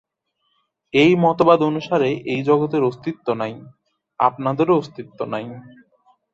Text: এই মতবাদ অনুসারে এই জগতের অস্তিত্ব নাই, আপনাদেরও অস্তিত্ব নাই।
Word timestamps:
এই 0.93 1.11
মতবাদ 1.15 1.59
অনুসারে 1.61 2.09
এই 2.25 2.41
জগতের 2.43 2.81
অস্তিত্ব 2.83 3.27
নাই, 3.33 3.53
আপনাদেরও 4.19 4.77
অস্তিত্ব 4.77 5.19
নাই। 5.25 5.45